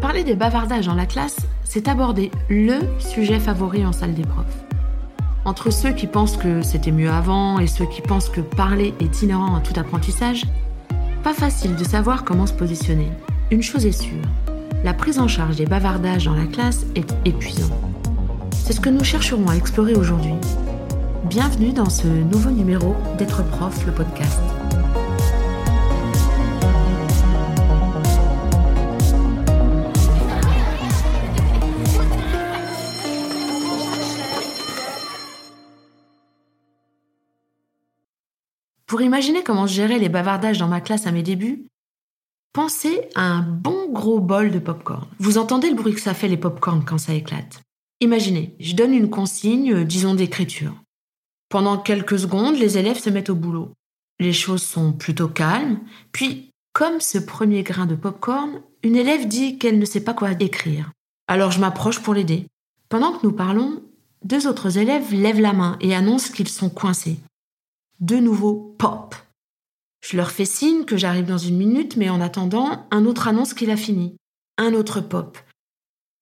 Parler 0.00 0.24
des 0.24 0.34
bavardages 0.34 0.86
dans 0.86 0.94
la 0.94 1.06
classe, 1.06 1.38
c'est 1.64 1.88
aborder 1.88 2.30
le 2.50 2.80
sujet 2.98 3.40
favori 3.40 3.84
en 3.86 3.92
salle 3.92 4.14
des 4.14 4.24
profs. 4.24 4.44
Entre 5.44 5.70
ceux 5.72 5.92
qui 5.92 6.06
pensent 6.06 6.36
que 6.36 6.60
c'était 6.62 6.90
mieux 6.90 7.10
avant 7.10 7.58
et 7.58 7.66
ceux 7.66 7.86
qui 7.86 8.02
pensent 8.02 8.28
que 8.28 8.40
parler 8.40 8.92
est 9.00 9.22
inhérent 9.22 9.56
à 9.56 9.60
tout 9.60 9.78
apprentissage, 9.78 10.44
pas 11.22 11.32
facile 11.32 11.76
de 11.76 11.84
savoir 11.84 12.24
comment 12.24 12.46
se 12.46 12.52
positionner. 12.52 13.10
Une 13.50 13.62
chose 13.62 13.86
est 13.86 13.92
sûre, 13.92 14.22
la 14.84 14.92
prise 14.92 15.18
en 15.18 15.28
charge 15.28 15.56
des 15.56 15.66
bavardages 15.66 16.26
dans 16.26 16.34
la 16.34 16.46
classe 16.46 16.84
est 16.94 17.14
épuisante. 17.24 17.72
C'est 18.52 18.74
ce 18.74 18.80
que 18.80 18.90
nous 18.90 19.04
chercherons 19.04 19.48
à 19.48 19.56
explorer 19.56 19.94
aujourd'hui. 19.94 20.34
Bienvenue 21.24 21.72
dans 21.72 21.90
ce 21.90 22.06
nouveau 22.06 22.50
numéro 22.50 22.94
d'être 23.18 23.42
prof, 23.44 23.84
le 23.86 23.92
podcast. 23.92 24.40
Pour 38.96 39.04
imaginer 39.04 39.42
comment 39.42 39.66
je 39.66 39.74
gérais 39.74 39.98
les 39.98 40.08
bavardages 40.08 40.56
dans 40.56 40.68
ma 40.68 40.80
classe 40.80 41.06
à 41.06 41.12
mes 41.12 41.22
débuts, 41.22 41.66
pensez 42.54 43.02
à 43.14 43.20
un 43.20 43.42
bon 43.42 43.92
gros 43.92 44.20
bol 44.20 44.50
de 44.50 44.58
popcorn. 44.58 45.06
Vous 45.18 45.36
entendez 45.36 45.68
le 45.68 45.76
bruit 45.76 45.92
que 45.92 46.00
ça 46.00 46.14
fait 46.14 46.28
les 46.28 46.38
popcorn 46.38 46.82
quand 46.82 46.96
ça 46.96 47.12
éclate. 47.12 47.60
Imaginez, 48.00 48.56
je 48.58 48.74
donne 48.74 48.94
une 48.94 49.10
consigne, 49.10 49.74
euh, 49.74 49.84
disons 49.84 50.14
d'écriture. 50.14 50.72
Pendant 51.50 51.76
quelques 51.76 52.20
secondes, 52.20 52.56
les 52.56 52.78
élèves 52.78 52.98
se 52.98 53.10
mettent 53.10 53.28
au 53.28 53.34
boulot. 53.34 53.70
Les 54.18 54.32
choses 54.32 54.62
sont 54.62 54.94
plutôt 54.94 55.28
calmes, 55.28 55.80
puis, 56.12 56.48
comme 56.72 57.02
ce 57.02 57.18
premier 57.18 57.64
grain 57.64 57.84
de 57.84 57.96
popcorn, 57.96 58.62
une 58.82 58.96
élève 58.96 59.28
dit 59.28 59.58
qu'elle 59.58 59.78
ne 59.78 59.84
sait 59.84 60.04
pas 60.04 60.14
quoi 60.14 60.30
écrire. 60.40 60.90
Alors 61.28 61.50
je 61.50 61.60
m'approche 61.60 62.00
pour 62.00 62.14
l'aider. 62.14 62.46
Pendant 62.88 63.12
que 63.12 63.26
nous 63.26 63.32
parlons, 63.32 63.82
deux 64.24 64.46
autres 64.46 64.78
élèves 64.78 65.12
lèvent 65.12 65.42
la 65.42 65.52
main 65.52 65.76
et 65.82 65.94
annoncent 65.94 66.32
qu'ils 66.32 66.48
sont 66.48 66.70
coincés 66.70 67.18
de 68.00 68.16
nouveau 68.16 68.74
pop. 68.78 69.14
Je 70.00 70.16
leur 70.16 70.30
fais 70.30 70.44
signe 70.44 70.84
que 70.84 70.96
j'arrive 70.96 71.26
dans 71.26 71.38
une 71.38 71.56
minute, 71.56 71.96
mais 71.96 72.08
en 72.08 72.20
attendant, 72.20 72.86
un 72.90 73.06
autre 73.06 73.28
annonce 73.28 73.54
qu'il 73.54 73.70
a 73.70 73.76
fini. 73.76 74.16
Un 74.58 74.74
autre 74.74 75.00
pop. 75.00 75.38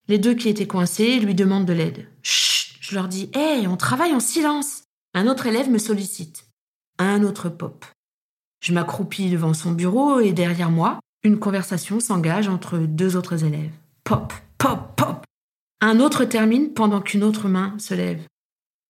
Les 0.08 0.19
deux 0.19 0.34
qui 0.34 0.48
étaient 0.48 0.67
coincés 0.67 1.19
lui 1.19 1.34
demandent 1.34 1.67
de 1.67 1.72
l'aide. 1.72 2.08
Chut, 2.22 2.78
je 2.80 2.95
leur 2.95 3.08
dis, 3.08 3.30
hé, 3.34 3.67
on 3.67 3.77
travaille 3.77 4.14
en 4.14 4.20
silence. 4.20 4.84
Un 5.14 5.27
autre 5.27 5.47
élève 5.47 5.70
me 5.70 5.78
sollicite. 5.78 6.47
Un 6.98 7.22
autre 7.22 7.48
pop. 7.48 7.84
Je 8.62 8.72
m'accroupis 8.72 9.30
devant 9.30 9.55
son 9.55 9.72
bureau 9.72 10.20
et 10.20 10.33
derrière 10.33 10.70
moi, 10.70 11.00
une 11.22 11.39
conversation 11.39 12.00
s'engage 12.00 12.48
entre 12.48 12.78
deux 12.78 13.17
autres 13.17 13.45
élèves. 13.45 13.72
Pop, 14.05 14.33
pop, 14.58 14.97
pop. 14.97 15.25
Un 15.80 16.00
autre 16.00 16.25
termine 16.25 16.72
pendant 16.72 17.00
qu'une 17.00 17.25
autre 17.25 17.48
main 17.48 17.75
se 17.78 17.95
lève. 17.95 18.22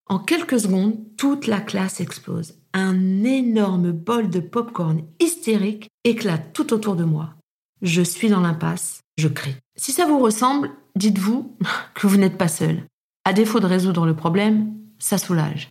En 0.07 0.19
quelques 0.19 0.61
secondes, 0.61 0.99
toute 1.17 1.47
la 1.47 1.61
classe 1.61 2.01
explose 2.01 2.55
un 2.75 3.23
énorme 3.23 3.93
bol 3.93 4.29
de 4.29 4.41
popcorn 4.41 5.03
hystérique 5.21 5.89
éclate 6.03 6.53
tout 6.53 6.75
autour 6.75 6.97
de 6.97 7.05
moi. 7.05 7.35
Je 7.81 8.03
suis 8.03 8.29
dans 8.29 8.41
l'impasse, 8.41 9.01
je 9.17 9.29
crie. 9.29 9.55
Si 9.77 9.93
ça 9.93 10.07
vous 10.07 10.19
ressemble, 10.19 10.71
dites-vous 10.97 11.57
que 11.95 12.07
vous 12.07 12.17
n'êtes 12.17 12.37
pas 12.37 12.49
seul. 12.49 12.83
À 13.25 13.33
défaut 13.33 13.61
de 13.61 13.67
résoudre 13.67 14.07
le 14.07 14.17
problème, 14.17 14.75
ça 14.99 15.19
soulage. 15.19 15.71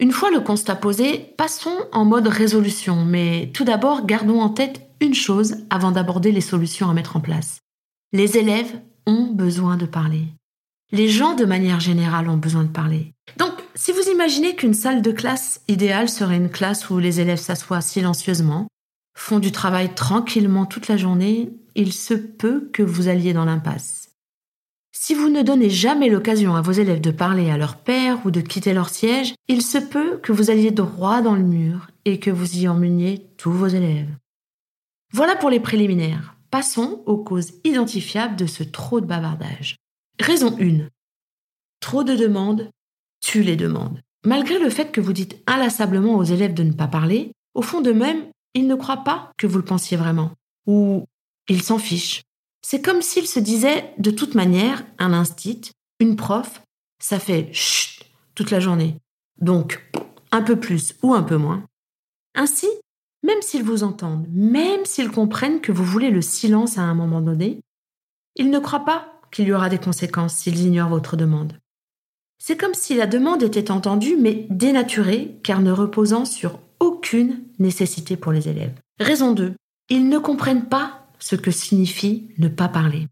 Une 0.00 0.12
fois 0.12 0.30
le 0.30 0.40
constat 0.40 0.76
posé, 0.76 1.34
passons 1.38 1.76
en 1.92 2.04
mode 2.04 2.26
résolution, 2.26 3.04
mais 3.04 3.50
tout 3.54 3.64
d'abord 3.64 4.04
gardons 4.04 4.40
en 4.40 4.50
tête 4.50 4.90
une 5.00 5.14
chose 5.14 5.56
avant 5.70 5.92
d'aborder 5.92 6.32
les 6.32 6.40
solutions 6.40 6.90
à 6.90 6.94
mettre 6.94 7.16
en 7.16 7.20
place. 7.20 7.60
Les 8.12 8.36
élèves 8.36 8.80
ont 9.06 9.32
besoin 9.32 9.76
de 9.76 9.86
parler. 9.86 10.24
Les 10.90 11.08
gens 11.08 11.34
de 11.34 11.44
manière 11.44 11.80
générale 11.80 12.28
ont 12.28 12.36
besoin 12.36 12.64
de 12.64 12.70
parler. 12.70 13.12
Donc 13.36 13.52
si 13.74 13.92
vous 13.92 14.08
imaginez 14.10 14.56
qu'une 14.56 14.74
salle 14.74 15.02
de 15.02 15.12
classe 15.12 15.60
idéale 15.68 16.08
serait 16.08 16.36
une 16.36 16.50
classe 16.50 16.90
où 16.90 16.98
les 16.98 17.20
élèves 17.20 17.38
s'assoient 17.38 17.80
silencieusement, 17.80 18.68
font 19.16 19.38
du 19.38 19.52
travail 19.52 19.94
tranquillement 19.94 20.66
toute 20.66 20.88
la 20.88 20.96
journée, 20.96 21.50
il 21.74 21.92
se 21.92 22.14
peut 22.14 22.70
que 22.72 22.82
vous 22.82 23.08
alliez 23.08 23.32
dans 23.32 23.44
l'impasse. 23.44 24.08
Si 24.92 25.14
vous 25.14 25.28
ne 25.28 25.42
donnez 25.42 25.70
jamais 25.70 26.08
l'occasion 26.08 26.56
à 26.56 26.60
vos 26.60 26.72
élèves 26.72 27.00
de 27.00 27.10
parler 27.10 27.50
à 27.50 27.56
leur 27.56 27.76
père 27.76 28.24
ou 28.24 28.30
de 28.30 28.40
quitter 28.40 28.74
leur 28.74 28.88
siège, 28.88 29.34
il 29.46 29.62
se 29.62 29.78
peut 29.78 30.18
que 30.18 30.32
vous 30.32 30.50
alliez 30.50 30.70
droit 30.70 31.22
dans 31.22 31.34
le 31.34 31.44
mur 31.44 31.88
et 32.04 32.18
que 32.18 32.30
vous 32.30 32.58
y 32.58 32.66
emmeniez 32.66 33.26
tous 33.36 33.52
vos 33.52 33.68
élèves. 33.68 34.10
Voilà 35.12 35.36
pour 35.36 35.50
les 35.50 35.60
préliminaires. 35.60 36.34
Passons 36.50 37.02
aux 37.06 37.18
causes 37.18 37.52
identifiables 37.64 38.36
de 38.36 38.46
ce 38.46 38.64
trop 38.64 39.00
de 39.00 39.06
bavardage. 39.06 39.76
Raison 40.18 40.56
1. 40.60 40.88
Trop 41.80 42.02
de 42.02 42.16
demandes 42.16 42.68
tu 43.20 43.42
les 43.42 43.56
demandes. 43.56 44.00
Malgré 44.24 44.58
le 44.58 44.70
fait 44.70 44.90
que 44.90 45.00
vous 45.00 45.12
dites 45.12 45.42
inlassablement 45.46 46.16
aux 46.16 46.24
élèves 46.24 46.54
de 46.54 46.62
ne 46.62 46.72
pas 46.72 46.88
parler, 46.88 47.32
au 47.54 47.62
fond 47.62 47.80
d'eux-mêmes, 47.80 48.26
ils 48.54 48.66
ne 48.66 48.74
croient 48.74 49.04
pas 49.04 49.32
que 49.38 49.46
vous 49.46 49.58
le 49.58 49.64
pensiez 49.64 49.96
vraiment. 49.96 50.32
Ou 50.66 51.04
ils 51.48 51.62
s'en 51.62 51.78
fichent. 51.78 52.22
C'est 52.62 52.82
comme 52.82 53.02
s'ils 53.02 53.26
se 53.26 53.40
disaient 53.40 53.94
de 53.98 54.10
toute 54.10 54.34
manière, 54.34 54.84
un 54.98 55.12
instit, 55.12 55.70
une 56.00 56.16
prof, 56.16 56.62
ça 57.00 57.18
fait 57.18 57.48
chut 57.52 58.02
toute 58.34 58.50
la 58.50 58.60
journée. 58.60 58.96
Donc, 59.40 59.82
un 60.32 60.42
peu 60.42 60.56
plus 60.56 60.94
ou 61.02 61.14
un 61.14 61.22
peu 61.22 61.36
moins. 61.36 61.64
Ainsi, 62.34 62.68
même 63.22 63.40
s'ils 63.40 63.64
vous 63.64 63.82
entendent, 63.82 64.26
même 64.30 64.84
s'ils 64.84 65.10
comprennent 65.10 65.60
que 65.60 65.72
vous 65.72 65.84
voulez 65.84 66.10
le 66.10 66.22
silence 66.22 66.78
à 66.78 66.82
un 66.82 66.94
moment 66.94 67.20
donné, 67.20 67.60
ils 68.36 68.50
ne 68.50 68.58
croient 68.58 68.84
pas 68.84 69.20
qu'il 69.32 69.46
y 69.46 69.52
aura 69.52 69.68
des 69.68 69.78
conséquences 69.78 70.34
s'ils 70.34 70.60
ignorent 70.60 70.88
votre 70.88 71.16
demande. 71.16 71.58
C'est 72.38 72.56
comme 72.56 72.74
si 72.74 72.94
la 72.94 73.06
demande 73.06 73.42
était 73.42 73.70
entendue 73.70 74.16
mais 74.16 74.46
dénaturée 74.50 75.36
car 75.42 75.60
ne 75.60 75.72
reposant 75.72 76.24
sur 76.24 76.60
aucune 76.80 77.42
nécessité 77.58 78.16
pour 78.16 78.32
les 78.32 78.48
élèves. 78.48 78.74
Raison 79.00 79.32
2. 79.32 79.54
Ils 79.90 80.08
ne 80.08 80.18
comprennent 80.18 80.68
pas 80.68 81.06
ce 81.18 81.36
que 81.36 81.50
signifie 81.50 82.28
ne 82.38 82.48
pas 82.48 82.68
parler. 82.68 83.06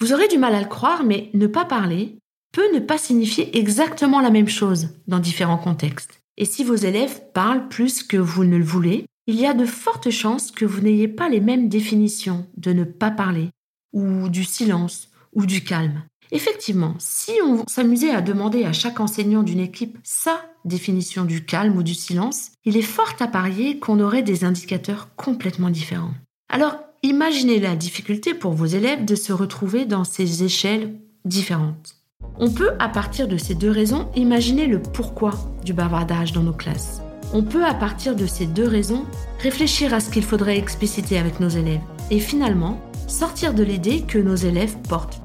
Vous 0.00 0.12
aurez 0.12 0.28
du 0.28 0.38
mal 0.38 0.54
à 0.54 0.60
le 0.60 0.68
croire, 0.68 1.02
mais 1.02 1.30
ne 1.34 1.46
pas 1.46 1.64
parler 1.64 2.16
peut 2.52 2.72
ne 2.74 2.80
pas 2.80 2.98
signifier 2.98 3.58
exactement 3.58 4.20
la 4.20 4.30
même 4.30 4.48
chose 4.48 4.88
dans 5.06 5.18
différents 5.18 5.58
contextes. 5.58 6.20
Et 6.36 6.44
si 6.44 6.64
vos 6.64 6.76
élèves 6.76 7.20
parlent 7.32 7.68
plus 7.68 8.02
que 8.02 8.16
vous 8.16 8.44
ne 8.44 8.56
le 8.56 8.64
voulez, 8.64 9.04
il 9.26 9.38
y 9.38 9.46
a 9.46 9.54
de 9.54 9.66
fortes 9.66 10.10
chances 10.10 10.50
que 10.50 10.64
vous 10.64 10.80
n'ayez 10.80 11.08
pas 11.08 11.28
les 11.28 11.40
mêmes 11.40 11.68
définitions 11.68 12.46
de 12.56 12.72
ne 12.72 12.84
pas 12.84 13.10
parler, 13.10 13.50
ou 13.92 14.28
du 14.28 14.44
silence, 14.44 15.10
ou 15.34 15.44
du 15.44 15.62
calme. 15.62 16.04
Effectivement, 16.30 16.94
si 16.98 17.32
on 17.44 17.64
s'amusait 17.66 18.10
à 18.10 18.20
demander 18.20 18.64
à 18.64 18.72
chaque 18.72 19.00
enseignant 19.00 19.42
d'une 19.42 19.60
équipe 19.60 19.98
sa 20.02 20.40
définition 20.64 21.24
du 21.24 21.44
calme 21.44 21.76
ou 21.76 21.82
du 21.82 21.94
silence, 21.94 22.50
il 22.64 22.76
est 22.76 22.82
fort 22.82 23.14
à 23.20 23.26
parier 23.26 23.78
qu'on 23.78 24.00
aurait 24.00 24.22
des 24.22 24.44
indicateurs 24.44 25.08
complètement 25.16 25.70
différents. 25.70 26.14
Alors, 26.50 26.76
imaginez 27.02 27.58
la 27.60 27.76
difficulté 27.76 28.34
pour 28.34 28.52
vos 28.52 28.66
élèves 28.66 29.04
de 29.04 29.14
se 29.14 29.32
retrouver 29.32 29.86
dans 29.86 30.04
ces 30.04 30.44
échelles 30.44 30.94
différentes. 31.24 31.96
On 32.38 32.50
peut, 32.50 32.70
à 32.78 32.88
partir 32.88 33.26
de 33.28 33.36
ces 33.36 33.54
deux 33.54 33.70
raisons, 33.70 34.08
imaginer 34.14 34.66
le 34.66 34.80
pourquoi 34.80 35.32
du 35.64 35.72
bavardage 35.72 36.32
dans 36.32 36.42
nos 36.42 36.52
classes. 36.52 37.00
On 37.32 37.42
peut, 37.42 37.64
à 37.64 37.74
partir 37.74 38.16
de 38.16 38.26
ces 38.26 38.46
deux 38.46 38.66
raisons, 38.66 39.04
réfléchir 39.40 39.92
à 39.92 40.00
ce 40.00 40.10
qu'il 40.10 40.24
faudrait 40.24 40.58
expliciter 40.58 41.18
avec 41.18 41.40
nos 41.40 41.48
élèves. 41.48 41.80
Et 42.10 42.20
finalement, 42.20 42.80
sortir 43.06 43.54
de 43.54 43.62
l'idée 43.62 44.02
que 44.02 44.18
nos 44.18 44.36
élèves 44.36 44.76
portent 44.88 45.20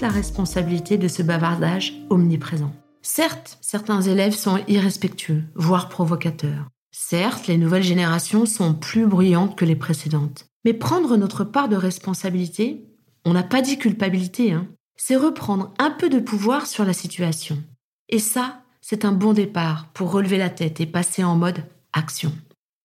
la 0.00 0.08
responsabilité 0.08 0.98
de 0.98 1.08
ce 1.08 1.22
bavardage 1.22 1.94
omniprésent. 2.10 2.72
Certes, 3.02 3.58
certains 3.60 4.02
élèves 4.02 4.34
sont 4.34 4.58
irrespectueux, 4.68 5.44
voire 5.54 5.88
provocateurs. 5.88 6.68
Certes, 6.90 7.46
les 7.46 7.58
nouvelles 7.58 7.82
générations 7.82 8.46
sont 8.46 8.74
plus 8.74 9.06
bruyantes 9.06 9.56
que 9.56 9.64
les 9.64 9.76
précédentes. 9.76 10.46
Mais 10.64 10.72
prendre 10.72 11.16
notre 11.16 11.44
part 11.44 11.68
de 11.68 11.76
responsabilité, 11.76 12.84
on 13.24 13.32
n'a 13.32 13.42
pas 13.42 13.62
dit 13.62 13.78
culpabilité, 13.78 14.52
hein, 14.52 14.66
c'est 14.96 15.16
reprendre 15.16 15.72
un 15.78 15.90
peu 15.90 16.10
de 16.10 16.18
pouvoir 16.18 16.66
sur 16.66 16.84
la 16.84 16.92
situation. 16.92 17.62
Et 18.08 18.18
ça, 18.18 18.62
c'est 18.80 19.04
un 19.04 19.12
bon 19.12 19.32
départ 19.32 19.88
pour 19.94 20.10
relever 20.10 20.38
la 20.38 20.50
tête 20.50 20.80
et 20.80 20.86
passer 20.86 21.22
en 21.22 21.36
mode 21.36 21.64
action. 21.92 22.32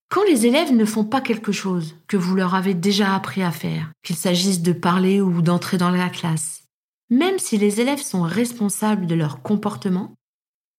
Quand 0.09 0.23
les 0.29 0.45
élèves 0.45 0.71
ne 0.71 0.85
font 0.85 1.05
pas 1.05 1.21
quelque 1.21 1.51
chose 1.51 1.95
que 2.07 2.17
vous 2.17 2.35
leur 2.35 2.53
avez 2.53 2.75
déjà 2.75 3.15
appris 3.15 3.41
à 3.41 3.51
faire, 3.51 3.91
qu'il 4.03 4.15
s'agisse 4.15 4.61
de 4.61 4.73
parler 4.73 5.21
ou 5.21 5.41
d'entrer 5.41 5.77
dans 5.77 5.89
la 5.89 6.09
classe, 6.09 6.62
même 7.09 7.39
si 7.39 7.57
les 7.57 7.81
élèves 7.81 8.01
sont 8.01 8.23
responsables 8.23 9.07
de 9.07 9.15
leur 9.15 9.41
comportement, 9.41 10.15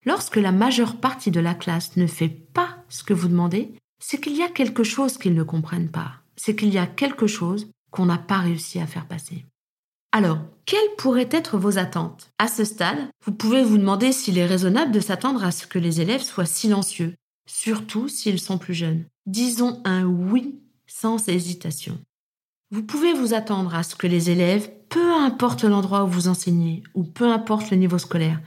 lorsque 0.04 0.36
la 0.36 0.52
majeure 0.52 0.96
partie 0.96 1.30
de 1.30 1.40
la 1.40 1.54
classe 1.54 1.96
ne 1.96 2.06
fait 2.06 2.28
pas 2.28 2.84
ce 2.88 3.04
que 3.04 3.14
vous 3.14 3.28
demandez, 3.28 3.72
c'est 4.00 4.20
qu'il 4.20 4.36
y 4.36 4.42
a 4.42 4.48
quelque 4.48 4.84
chose 4.84 5.18
qu'ils 5.18 5.34
ne 5.34 5.42
comprennent 5.42 5.90
pas, 5.90 6.12
c'est 6.36 6.56
qu'il 6.56 6.72
y 6.72 6.78
a 6.78 6.86
quelque 6.86 7.26
chose 7.26 7.70
qu'on 7.90 8.06
n'a 8.06 8.18
pas 8.18 8.38
réussi 8.38 8.80
à 8.80 8.86
faire 8.86 9.06
passer. 9.06 9.46
Alors, 10.12 10.38
quelles 10.64 10.94
pourraient 10.96 11.28
être 11.30 11.58
vos 11.58 11.78
attentes? 11.78 12.30
À 12.38 12.48
ce 12.48 12.64
stade, 12.64 13.08
vous 13.24 13.32
pouvez 13.32 13.62
vous 13.64 13.78
demander 13.78 14.12
s'il 14.12 14.38
est 14.38 14.46
raisonnable 14.46 14.92
de 14.92 15.00
s'attendre 15.00 15.44
à 15.44 15.50
ce 15.50 15.66
que 15.66 15.78
les 15.78 16.00
élèves 16.00 16.22
soient 16.22 16.46
silencieux, 16.46 17.14
surtout 17.46 18.08
s'ils 18.08 18.40
sont 18.40 18.58
plus 18.58 18.74
jeunes. 18.74 19.04
Disons 19.26 19.80
un 19.84 20.04
oui 20.04 20.60
sans 20.86 21.28
hésitation. 21.28 21.98
Vous 22.70 22.82
pouvez 22.82 23.12
vous 23.12 23.34
attendre 23.34 23.74
à 23.74 23.82
ce 23.82 23.96
que 23.96 24.06
les 24.06 24.30
élèves 24.30 24.70
peu 24.94 25.12
importe 25.12 25.64
l'endroit 25.64 26.05
où 26.05 26.06
vous 26.06 26.29
enseignez 26.29 26.85
ou 26.94 27.02
peu 27.02 27.29
importe 27.29 27.73
le 27.73 27.76
niveau 27.76 27.99
scolaire, 27.99 28.41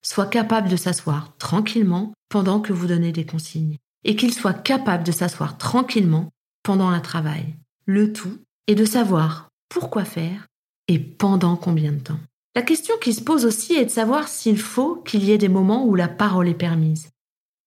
soit 0.00 0.26
capable 0.26 0.68
de 0.68 0.76
s'asseoir 0.76 1.36
tranquillement 1.38 2.12
pendant 2.28 2.60
que 2.60 2.72
vous 2.72 2.86
donnez 2.86 3.10
des 3.10 3.26
consignes 3.26 3.78
et 4.04 4.14
qu'il 4.14 4.32
soit 4.32 4.52
capable 4.54 5.02
de 5.02 5.10
s'asseoir 5.10 5.58
tranquillement 5.58 6.28
pendant 6.62 6.86
un 6.86 7.00
travail. 7.00 7.56
Le 7.84 8.12
tout 8.12 8.38
est 8.68 8.76
de 8.76 8.84
savoir 8.84 9.48
pourquoi 9.68 10.04
faire 10.04 10.46
et 10.86 11.00
pendant 11.00 11.56
combien 11.56 11.90
de 11.90 11.98
temps. 11.98 12.20
La 12.54 12.62
question 12.62 12.94
qui 13.02 13.12
se 13.12 13.20
pose 13.20 13.44
aussi 13.44 13.74
est 13.74 13.86
de 13.86 13.90
savoir 13.90 14.28
s'il 14.28 14.60
faut 14.60 15.02
qu'il 15.04 15.24
y 15.24 15.32
ait 15.32 15.38
des 15.38 15.48
moments 15.48 15.84
où 15.84 15.96
la 15.96 16.06
parole 16.06 16.46
est 16.46 16.54
permise. 16.54 17.10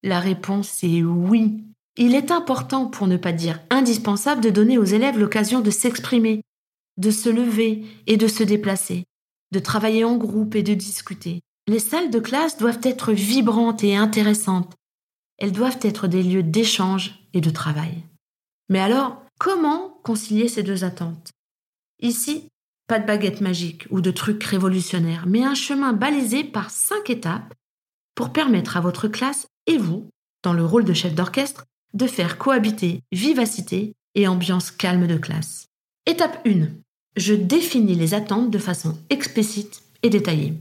La 0.03 0.21
réponse 0.21 0.85
est 0.85 1.03
oui. 1.03 1.65
Il 1.97 2.15
est 2.15 2.31
important, 2.31 2.85
pour 2.85 3.07
ne 3.07 3.17
pas 3.17 3.33
dire 3.33 3.59
indispensable, 3.69 4.41
de 4.41 4.49
donner 4.49 4.77
aux 4.77 4.85
élèves 4.85 5.19
l'occasion 5.19 5.59
de 5.59 5.69
s'exprimer, 5.69 6.43
de 7.01 7.11
se 7.11 7.29
lever 7.29 7.83
et 8.07 8.15
de 8.15 8.27
se 8.27 8.43
déplacer, 8.43 9.05
de 9.51 9.59
travailler 9.59 10.03
en 10.03 10.15
groupe 10.17 10.55
et 10.55 10.63
de 10.63 10.75
discuter. 10.75 11.41
Les 11.67 11.79
salles 11.79 12.11
de 12.11 12.19
classe 12.19 12.57
doivent 12.57 12.79
être 12.83 13.11
vibrantes 13.11 13.83
et 13.83 13.95
intéressantes. 13.95 14.75
Elles 15.37 15.51
doivent 15.51 15.79
être 15.81 16.07
des 16.07 16.21
lieux 16.21 16.43
d'échange 16.43 17.19
et 17.33 17.41
de 17.41 17.49
travail. 17.49 18.03
Mais 18.69 18.79
alors, 18.79 19.23
comment 19.39 19.99
concilier 20.03 20.47
ces 20.47 20.63
deux 20.63 20.83
attentes? 20.83 21.31
Ici, 22.01 22.47
pas 22.87 22.99
de 22.99 23.07
baguette 23.07 23.41
magique 23.41 23.87
ou 23.89 24.01
de 24.01 24.11
truc 24.11 24.43
révolutionnaire, 24.43 25.25
mais 25.27 25.43
un 25.43 25.55
chemin 25.55 25.93
balisé 25.93 26.43
par 26.43 26.69
cinq 26.69 27.09
étapes 27.09 27.53
pour 28.13 28.31
permettre 28.31 28.77
à 28.77 28.81
votre 28.81 29.07
classe 29.07 29.47
et 29.65 29.77
vous, 29.77 30.07
dans 30.43 30.53
le 30.53 30.65
rôle 30.65 30.85
de 30.85 30.93
chef 30.93 31.15
d'orchestre, 31.15 31.65
de 31.93 32.05
faire 32.05 32.37
cohabiter 32.37 33.01
vivacité 33.11 33.93
et 34.13 34.27
ambiance 34.27 34.69
calme 34.69 35.07
de 35.07 35.17
classe. 35.17 35.67
Étape 36.05 36.45
1 36.45 36.67
je 37.15 37.33
définis 37.33 37.95
les 37.95 38.13
attentes 38.13 38.51
de 38.51 38.57
façon 38.57 38.97
explicite 39.09 39.83
et 40.03 40.09
détaillée. 40.09 40.53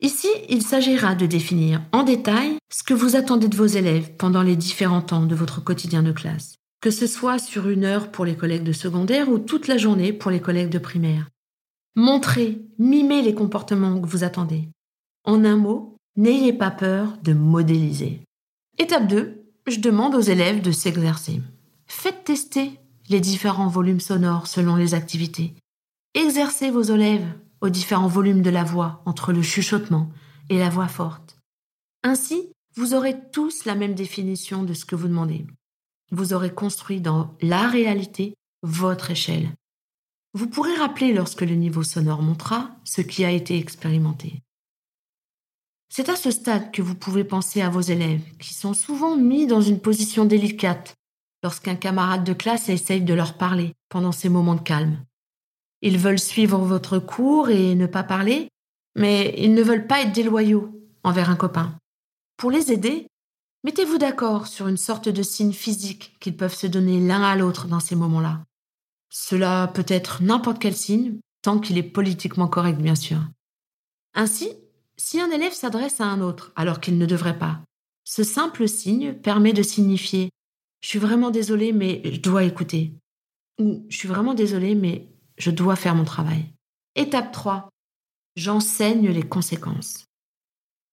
Ici, 0.00 0.28
il 0.48 0.62
s'agira 0.62 1.14
de 1.14 1.26
définir 1.26 1.80
en 1.92 2.02
détail 2.02 2.56
ce 2.70 2.82
que 2.82 2.94
vous 2.94 3.16
attendez 3.16 3.48
de 3.48 3.56
vos 3.56 3.66
élèves 3.66 4.10
pendant 4.16 4.42
les 4.42 4.56
différents 4.56 5.02
temps 5.02 5.24
de 5.24 5.34
votre 5.34 5.62
quotidien 5.62 6.02
de 6.02 6.12
classe, 6.12 6.56
que 6.80 6.90
ce 6.90 7.06
soit 7.06 7.38
sur 7.38 7.68
une 7.68 7.84
heure 7.84 8.10
pour 8.10 8.24
les 8.24 8.36
collègues 8.36 8.64
de 8.64 8.72
secondaire 8.72 9.28
ou 9.28 9.38
toute 9.38 9.68
la 9.68 9.78
journée 9.78 10.12
pour 10.12 10.30
les 10.30 10.40
collègues 10.40 10.70
de 10.70 10.78
primaire. 10.78 11.30
Montrez, 11.96 12.60
mimez 12.78 13.22
les 13.22 13.34
comportements 13.34 14.00
que 14.00 14.06
vous 14.06 14.24
attendez. 14.24 14.68
En 15.24 15.44
un 15.44 15.56
mot, 15.56 15.96
n'ayez 16.16 16.52
pas 16.52 16.72
peur 16.72 17.16
de 17.22 17.32
modéliser. 17.32 18.20
Étape 18.78 19.06
2, 19.06 19.44
je 19.68 19.78
demande 19.78 20.16
aux 20.16 20.20
élèves 20.20 20.60
de 20.60 20.72
s'exercer. 20.72 21.40
Faites 21.86 22.24
tester 22.24 22.80
les 23.08 23.20
différents 23.20 23.68
volumes 23.68 24.00
sonores 24.00 24.46
selon 24.46 24.76
les 24.76 24.94
activités. 24.94 25.54
Exercez 26.14 26.70
vos 26.70 26.82
élèves 26.82 27.26
aux 27.60 27.70
différents 27.70 28.08
volumes 28.08 28.42
de 28.42 28.50
la 28.50 28.64
voix 28.64 29.02
entre 29.06 29.32
le 29.32 29.42
chuchotement 29.42 30.10
et 30.48 30.58
la 30.58 30.70
voix 30.70 30.88
forte. 30.88 31.38
Ainsi, 32.02 32.50
vous 32.76 32.94
aurez 32.94 33.16
tous 33.32 33.64
la 33.64 33.74
même 33.74 33.94
définition 33.94 34.62
de 34.62 34.74
ce 34.74 34.84
que 34.84 34.96
vous 34.96 35.08
demandez. 35.08 35.46
Vous 36.10 36.32
aurez 36.32 36.52
construit 36.52 37.00
dans 37.00 37.34
la 37.40 37.68
réalité 37.68 38.34
votre 38.62 39.10
échelle. 39.10 39.50
Vous 40.34 40.48
pourrez 40.48 40.74
rappeler 40.74 41.12
lorsque 41.12 41.42
le 41.42 41.54
niveau 41.54 41.82
sonore 41.82 42.22
montera 42.22 42.70
ce 42.84 43.00
qui 43.00 43.24
a 43.24 43.30
été 43.30 43.56
expérimenté. 43.56 44.42
C'est 45.88 46.08
à 46.08 46.16
ce 46.16 46.32
stade 46.32 46.72
que 46.72 46.82
vous 46.82 46.96
pouvez 46.96 47.22
penser 47.22 47.62
à 47.62 47.70
vos 47.70 47.80
élèves, 47.80 48.24
qui 48.38 48.52
sont 48.52 48.74
souvent 48.74 49.16
mis 49.16 49.46
dans 49.46 49.60
une 49.60 49.78
position 49.78 50.24
délicate 50.24 50.96
lorsqu'un 51.44 51.76
camarade 51.76 52.24
de 52.24 52.32
classe 52.32 52.70
essaye 52.70 53.02
de 53.02 53.12
leur 53.12 53.36
parler 53.36 53.74
pendant 53.90 54.12
ces 54.12 54.30
moments 54.30 54.54
de 54.54 54.62
calme. 54.62 55.04
Ils 55.82 55.98
veulent 55.98 56.18
suivre 56.18 56.58
votre 56.58 56.98
cours 56.98 57.50
et 57.50 57.74
ne 57.74 57.86
pas 57.86 58.02
parler, 58.02 58.48
mais 58.96 59.34
ils 59.36 59.52
ne 59.52 59.62
veulent 59.62 59.86
pas 59.86 60.00
être 60.00 60.12
déloyaux 60.12 60.80
envers 61.04 61.28
un 61.28 61.36
copain. 61.36 61.78
Pour 62.38 62.50
les 62.50 62.72
aider, 62.72 63.08
mettez-vous 63.62 63.98
d'accord 63.98 64.46
sur 64.46 64.68
une 64.68 64.78
sorte 64.78 65.10
de 65.10 65.22
signe 65.22 65.52
physique 65.52 66.16
qu'ils 66.18 66.34
peuvent 66.36 66.54
se 66.54 66.66
donner 66.66 66.98
l'un 66.98 67.22
à 67.22 67.36
l'autre 67.36 67.68
dans 67.68 67.80
ces 67.80 67.94
moments-là. 67.94 68.42
Cela 69.10 69.70
peut 69.74 69.84
être 69.86 70.22
n'importe 70.22 70.58
quel 70.58 70.74
signe, 70.74 71.18
tant 71.42 71.58
qu'il 71.58 71.76
est 71.76 71.82
politiquement 71.82 72.48
correct, 72.48 72.78
bien 72.78 72.94
sûr. 72.94 73.18
Ainsi, 74.14 74.48
si 74.96 75.20
un 75.20 75.30
élève 75.30 75.52
s'adresse 75.52 76.00
à 76.00 76.06
un 76.06 76.22
autre 76.22 76.52
alors 76.56 76.80
qu'il 76.80 76.96
ne 76.96 77.04
devrait 77.04 77.38
pas, 77.38 77.60
ce 78.04 78.22
simple 78.22 78.66
signe 78.66 79.12
permet 79.12 79.52
de 79.52 79.62
signifier 79.62 80.30
je 80.80 80.88
suis 80.88 80.98
vraiment 80.98 81.30
désolée, 81.30 81.72
mais 81.72 82.02
je 82.04 82.20
dois 82.20 82.44
écouter. 82.44 82.92
Ou 83.58 83.86
je 83.88 83.96
suis 83.96 84.08
vraiment 84.08 84.34
désolée, 84.34 84.74
mais 84.74 85.08
je 85.38 85.50
dois 85.50 85.76
faire 85.76 85.94
mon 85.94 86.04
travail. 86.04 86.44
Étape 86.94 87.32
3. 87.32 87.68
J'enseigne 88.36 89.08
les 89.10 89.22
conséquences. 89.22 90.06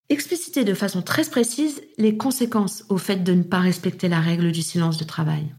Explicitez 0.09 0.63
de 0.63 0.73
façon 0.73 1.01
très 1.01 1.23
précise 1.23 1.81
les 1.97 2.17
conséquences 2.17 2.83
au 2.89 2.97
fait 2.97 3.23
de 3.23 3.33
ne 3.33 3.43
pas 3.43 3.59
respecter 3.59 4.09
la 4.09 4.19
règle 4.19 4.51
du 4.51 4.61
silence 4.61 4.97
de 4.97 5.05
travail. 5.05 5.55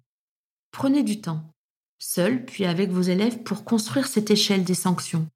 Prenez 0.73 1.03
du 1.03 1.21
temps, 1.21 1.51
seul 1.99 2.45
puis 2.45 2.65
avec 2.65 2.91
vos 2.91 3.01
élèves, 3.01 3.43
pour 3.43 3.65
construire 3.65 4.07
cette 4.07 4.31
échelle 4.31 4.65
des 4.65 4.75
sanctions, 4.75 5.27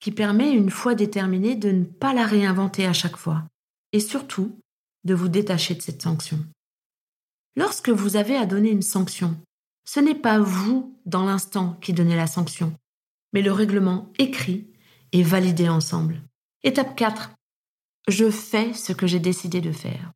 qui 0.00 0.12
permet, 0.12 0.52
une 0.52 0.70
fois 0.70 0.94
déterminée, 0.94 1.56
de 1.56 1.70
ne 1.70 1.84
pas 1.84 2.12
la 2.12 2.26
réinventer 2.26 2.86
à 2.86 2.92
chaque 2.92 3.16
fois, 3.16 3.44
et 3.92 4.00
surtout 4.00 4.58
de 5.04 5.14
vous 5.14 5.28
détacher 5.28 5.74
de 5.74 5.82
cette 5.82 6.02
sanction. 6.02 6.38
Lorsque 7.56 7.88
vous 7.88 8.16
avez 8.16 8.36
à 8.36 8.46
donner 8.46 8.70
une 8.70 8.82
sanction, 8.82 9.36
ce 9.84 10.00
n'est 10.00 10.16
pas 10.16 10.40
vous, 10.40 10.98
dans 11.06 11.24
l'instant, 11.24 11.78
qui 11.80 11.92
donnez 11.92 12.16
la 12.16 12.26
sanction, 12.26 12.76
mais 13.32 13.42
le 13.42 13.52
règlement 13.52 14.12
écrit 14.18 14.66
et 15.12 15.22
validé 15.22 15.68
ensemble. 15.68 16.20
Étape 16.64 16.96
4. 16.96 17.30
Je 18.08 18.28
fais 18.28 18.72
ce 18.72 18.92
que 18.92 19.06
j'ai 19.06 19.20
décidé 19.20 19.60
de 19.60 19.70
faire. 19.70 20.10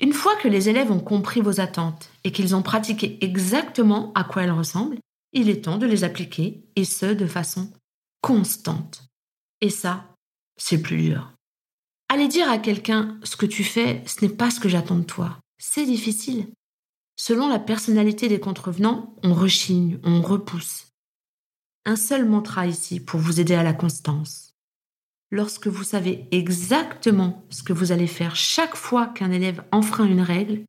Une 0.00 0.14
fois 0.14 0.36
que 0.36 0.48
les 0.48 0.68
élèves 0.70 0.90
ont 0.90 1.00
compris 1.00 1.42
vos 1.42 1.60
attentes 1.60 2.08
et 2.24 2.32
qu'ils 2.32 2.56
ont 2.56 2.62
pratiqué 2.62 3.22
exactement 3.22 4.12
à 4.14 4.24
quoi 4.24 4.42
elles 4.42 4.50
ressemblent, 4.50 4.98
il 5.32 5.50
est 5.50 5.64
temps 5.64 5.78
de 5.78 5.86
les 5.86 6.02
appliquer, 6.02 6.64
et 6.76 6.84
ce, 6.84 7.06
de 7.06 7.26
façon 7.26 7.70
constante. 8.22 9.04
Et 9.60 9.70
ça, 9.70 10.06
c'est 10.56 10.80
plus 10.80 10.96
dur. 10.96 11.32
Aller 12.08 12.28
dire 12.28 12.48
à 12.48 12.58
quelqu'un 12.58 13.18
ce 13.22 13.36
que 13.36 13.46
tu 13.46 13.64
fais, 13.64 14.02
ce 14.06 14.24
n'est 14.24 14.32
pas 14.32 14.50
ce 14.50 14.60
que 14.60 14.68
j'attends 14.68 14.98
de 14.98 15.04
toi 15.04 15.38
c'est 15.66 15.86
difficile. 15.86 16.46
Selon 17.16 17.48
la 17.48 17.58
personnalité 17.58 18.28
des 18.28 18.38
contrevenants, 18.38 19.16
on 19.22 19.32
rechigne, 19.32 19.98
on 20.04 20.20
repousse. 20.20 20.88
Un 21.86 21.96
seul 21.96 22.28
mantra 22.28 22.66
ici 22.66 23.00
pour 23.00 23.18
vous 23.18 23.40
aider 23.40 23.54
à 23.54 23.62
la 23.62 23.72
constance. 23.72 24.52
Lorsque 25.30 25.66
vous 25.66 25.82
savez 25.82 26.28
exactement 26.32 27.46
ce 27.48 27.62
que 27.62 27.72
vous 27.72 27.92
allez 27.92 28.06
faire 28.06 28.36
chaque 28.36 28.76
fois 28.76 29.06
qu'un 29.06 29.32
élève 29.32 29.64
enfreint 29.72 30.04
une 30.04 30.20
règle, 30.20 30.64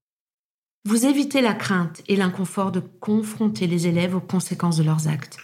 vous 0.86 1.06
évitez 1.06 1.42
la 1.42 1.54
crainte 1.54 2.02
et 2.08 2.16
l'inconfort 2.16 2.72
de 2.72 2.80
confronter 2.80 3.68
les 3.68 3.88
élèves 3.88 4.16
aux 4.16 4.22
conséquences 4.22 4.78
de 4.78 4.84
leurs 4.84 5.10
actes. 5.10 5.38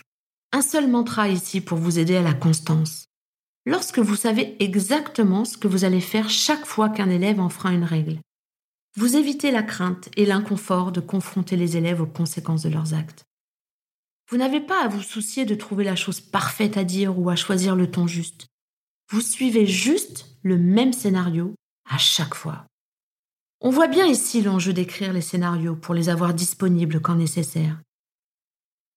Un 0.54 0.62
seul 0.62 0.90
mantra 0.90 1.28
ici 1.28 1.60
pour 1.60 1.78
vous 1.78 2.00
aider 2.00 2.16
à 2.16 2.24
la 2.24 2.34
constance. 2.34 3.06
Lorsque 3.66 4.00
vous 4.00 4.16
savez 4.16 4.56
exactement 4.64 5.44
ce 5.46 5.58
que 5.58 5.68
vous 5.68 5.84
allez 5.84 6.02
faire 6.02 6.30
chaque 6.30 6.66
fois 6.66 6.90
qu'un 6.90 7.10
élève 7.10 7.42
enfreint 7.42 7.74
une 7.74 7.84
règle, 7.84 8.18
vous 8.98 9.16
évitez 9.16 9.52
la 9.52 9.64
crainte 9.64 10.10
et 10.18 10.26
l'inconfort 10.26 10.92
de 10.92 11.00
confronter 11.00 11.56
les 11.56 11.78
élèves 11.78 12.02
aux 12.02 12.08
conséquences 12.08 12.64
de 12.64 12.70
leurs 12.70 12.94
actes. 12.94 13.24
Vous 14.30 14.38
n'avez 14.38 14.60
pas 14.62 14.84
à 14.84 14.88
vous 14.88 15.02
soucier 15.02 15.46
de 15.46 15.56
trouver 15.56 15.84
la 15.84 15.96
chose 15.96 16.20
parfaite 16.20 16.78
à 16.78 16.84
dire 16.84 17.18
ou 17.18 17.30
à 17.30 17.36
choisir 17.36 17.76
le 17.76 17.90
ton 17.90 18.08
juste. 18.08 18.48
Vous 19.10 19.22
suivez 19.22 19.66
juste 19.66 20.38
le 20.42 20.58
même 20.58 20.94
scénario 20.94 21.54
à 21.90 21.98
chaque 21.98 22.36
fois. 22.36 22.66
On 23.62 23.70
voit 23.70 23.88
bien 23.88 24.08
ici 24.08 24.42
l'enjeu 24.42 24.74
d'écrire 24.74 25.14
les 25.14 25.22
scénarios 25.22 25.76
pour 25.76 25.94
les 25.94 26.10
avoir 26.10 26.34
disponibles 26.34 27.02
quand 27.02 27.16
nécessaire. 27.16 27.80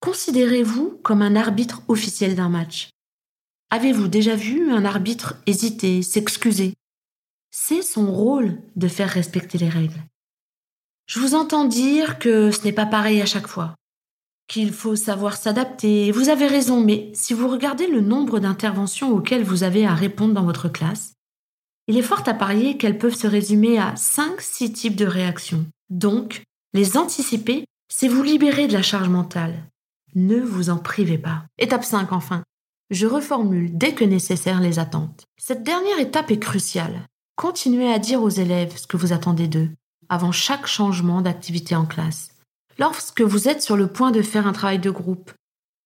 Considérez-vous 0.01 1.01
comme 1.03 1.23
un 1.23 1.37
arbitre 1.37 1.83
officiel 1.89 2.35
d'un 2.35 2.49
match. 2.49 2.91
Avez-vous 3.71 4.09
déjà 4.09 4.37
vu 4.37 4.71
un 4.71 4.85
arbitre 4.85 5.37
hésiter, 5.47 6.03
s'excuser 6.03 6.75
c'est 7.57 7.83
son 7.83 8.13
rôle 8.13 8.59
de 8.75 8.89
faire 8.89 9.09
respecter 9.09 9.59
les 9.59 9.69
règles. 9.69 10.03
Je 11.07 11.21
vous 11.21 11.37
entends 11.37 11.65
dire 11.65 12.19
que 12.19 12.51
ce 12.51 12.65
n'est 12.65 12.73
pas 12.73 12.85
pareil 12.85 13.23
à 13.23 13.27
chaque 13.27 13.47
fois, 13.47 13.77
qu'il 14.49 14.73
faut 14.73 14.97
savoir 14.97 15.37
s'adapter. 15.37 16.11
Vous 16.11 16.31
avez 16.31 16.49
raison, 16.49 16.81
mais 16.81 17.13
si 17.15 17.33
vous 17.33 17.47
regardez 17.47 17.87
le 17.87 18.01
nombre 18.01 18.41
d'interventions 18.41 19.13
auxquelles 19.13 19.45
vous 19.45 19.63
avez 19.63 19.87
à 19.87 19.95
répondre 19.95 20.35
dans 20.35 20.43
votre 20.43 20.69
classe, 20.69 21.13
il 21.87 21.97
est 21.97 22.03
fort 22.03 22.25
à 22.27 22.35
parier 22.35 22.77
qu'elles 22.77 22.99
peuvent 22.99 23.15
se 23.15 23.29
résumer 23.29 23.79
à 23.79 23.95
5-6 23.95 24.73
types 24.73 24.97
de 24.97 25.07
réactions. 25.07 25.65
Donc, 25.91 26.43
les 26.73 26.97
anticiper, 26.97 27.67
c'est 27.89 28.09
vous 28.09 28.25
libérer 28.25 28.67
de 28.67 28.73
la 28.73 28.83
charge 28.83 29.09
mentale. 29.09 29.71
Ne 30.17 30.41
vous 30.41 30.71
en 30.71 30.79
privez 30.79 31.19
pas. 31.19 31.45
Étape 31.59 31.85
5 31.85 32.11
enfin. 32.11 32.43
Je 32.91 33.07
reformule 33.07 33.79
dès 33.79 33.95
que 33.95 34.05
nécessaire 34.05 34.61
les 34.61 34.81
attentes. 34.81 35.27
Cette 35.39 35.63
dernière 35.63 36.01
étape 36.01 36.33
est 36.33 36.41
cruciale. 36.41 37.07
Continuez 37.37 37.93
à 37.93 37.99
dire 37.99 38.23
aux 38.23 38.29
élèves 38.29 38.77
ce 38.77 38.87
que 38.87 38.97
vous 38.97 39.13
attendez 39.13 39.49
d'eux 39.49 39.71
avant 40.09 40.33
chaque 40.33 40.67
changement 40.67 41.23
d'activité 41.23 41.75
en 41.75 41.87
classe. 41.87 42.31
Lorsque 42.79 43.23
vous 43.23 43.49
êtes 43.49 43.63
sur 43.63 43.77
le 43.77 43.87
point 43.87 44.11
de 44.11 44.23
faire 44.23 44.47
un 44.47 44.53
travail 44.53 44.79
de 44.79 44.91
groupe, 44.91 45.33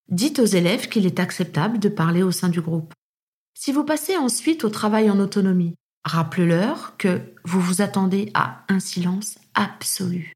Dites 0.09 0.39
aux 0.39 0.47
élèves 0.47 0.89
qu'il 0.89 1.05
est 1.05 1.21
acceptable 1.21 1.79
de 1.79 1.91
parler 1.91 2.23
au 2.23 2.31
sein 2.31 2.49
du 2.49 2.63
groupe. 2.63 2.95
Si 3.55 3.73
vous 3.73 3.85
passez 3.85 4.17
ensuite 4.17 4.65
au 4.65 4.71
travail 4.71 5.11
en 5.11 5.19
autonomie, 5.19 5.75
rappelez-leur 6.05 6.97
que 6.97 7.21
vous 7.45 7.61
vous 7.61 7.83
attendez 7.83 8.31
à 8.33 8.65
un 8.69 8.81
silence 8.81 9.39
absolu. 9.55 10.33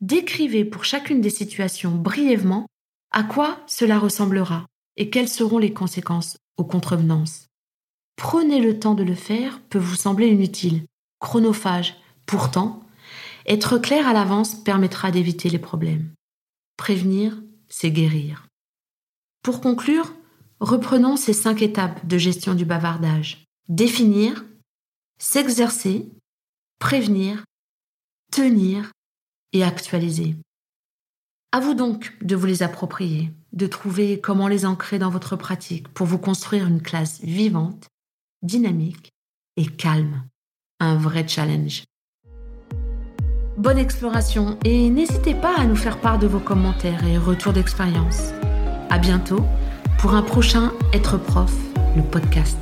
Décrivez 0.00 0.64
pour 0.64 0.84
chacune 0.84 1.20
des 1.20 1.30
situations 1.30 1.92
brièvement 1.92 2.66
à 3.12 3.22
quoi 3.22 3.60
cela 3.68 4.00
ressemblera 4.00 4.66
et 4.96 5.10
quelles 5.10 5.28
seront 5.28 5.58
les 5.58 5.72
conséquences 5.72 6.38
aux 6.56 6.64
contrevenances. 6.64 7.46
Prenez 8.16 8.60
le 8.60 8.78
temps 8.78 8.94
de 8.94 9.02
le 9.02 9.14
faire 9.14 9.60
peut 9.68 9.78
vous 9.78 9.96
sembler 9.96 10.28
inutile, 10.28 10.84
chronophage. 11.18 11.96
Pourtant, 12.26 12.82
être 13.46 13.78
clair 13.78 14.06
à 14.06 14.12
l'avance 14.12 14.54
permettra 14.54 15.10
d'éviter 15.10 15.48
les 15.48 15.58
problèmes. 15.58 16.12
Prévenir, 16.76 17.42
c'est 17.68 17.90
guérir. 17.90 18.46
Pour 19.42 19.60
conclure, 19.60 20.14
reprenons 20.60 21.16
ces 21.16 21.32
cinq 21.32 21.62
étapes 21.62 22.06
de 22.06 22.18
gestion 22.18 22.54
du 22.54 22.64
bavardage. 22.64 23.44
Définir, 23.68 24.44
s'exercer, 25.18 26.08
prévenir, 26.78 27.44
tenir 28.30 28.92
et 29.52 29.64
actualiser. 29.64 30.36
À 31.52 31.60
vous 31.60 31.74
donc 31.74 32.16
de 32.22 32.34
vous 32.34 32.46
les 32.46 32.62
approprier, 32.62 33.30
de 33.52 33.66
trouver 33.66 34.20
comment 34.20 34.48
les 34.48 34.64
ancrer 34.64 34.98
dans 34.98 35.10
votre 35.10 35.36
pratique 35.36 35.88
pour 35.88 36.06
vous 36.06 36.18
construire 36.18 36.66
une 36.66 36.80
classe 36.80 37.20
vivante, 37.20 37.88
dynamique 38.42 39.12
et 39.56 39.66
calme. 39.66 40.24
Un 40.80 40.96
vrai 40.96 41.26
challenge. 41.26 41.84
Bonne 43.56 43.78
exploration 43.78 44.58
et 44.64 44.88
n'hésitez 44.88 45.34
pas 45.34 45.54
à 45.56 45.64
nous 45.64 45.76
faire 45.76 46.00
part 46.00 46.18
de 46.18 46.26
vos 46.26 46.40
commentaires 46.40 47.06
et 47.06 47.18
retours 47.18 47.52
d'expérience. 47.52 48.32
À 48.90 48.98
bientôt 48.98 49.44
pour 49.98 50.14
un 50.14 50.22
prochain 50.22 50.72
Être 50.92 51.18
prof, 51.18 51.54
le 51.96 52.02
podcast. 52.02 52.61